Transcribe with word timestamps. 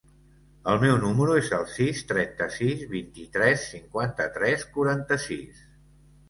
El 0.71 0.79
meu 0.83 0.93
número 1.01 1.35
es 1.41 1.51
el 1.57 1.67
sis, 1.73 2.01
trenta-sis, 2.11 2.81
vint-i-tres, 2.95 3.67
cinquanta-tres, 3.75 4.65
quaranta-sis. 4.79 5.63